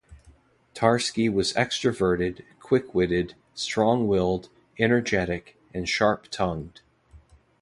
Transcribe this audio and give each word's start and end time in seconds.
Tarski 0.73 1.31
was 1.31 1.53
extroverted, 1.53 2.41
quick-witted, 2.59 3.35
strong-willed, 3.53 4.49
energetic, 4.79 5.57
and 5.75 5.87
sharp-tongued. 5.87 6.81